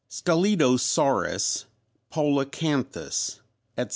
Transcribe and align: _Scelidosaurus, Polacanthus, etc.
_Scelidosaurus, 0.09 1.65
Polacanthus, 2.11 3.39
etc. 3.77 3.89